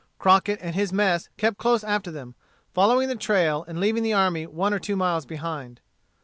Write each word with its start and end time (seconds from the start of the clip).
Crockett 0.17 0.57
and 0.63 0.73
his 0.73 0.91
mess 0.91 1.29
kept 1.37 1.59
close 1.59 1.83
after 1.83 2.09
them, 2.09 2.33
following 2.73 3.07
their 3.07 3.15
trail, 3.17 3.63
and 3.67 3.79
leaving 3.79 4.01
the 4.01 4.13
army 4.13 4.47
one 4.47 4.73
or 4.73 4.79
two 4.79 4.95
miles 4.95 5.27
behind. 5.27 5.79